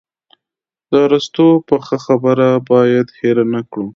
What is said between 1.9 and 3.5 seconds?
خبره باید هېره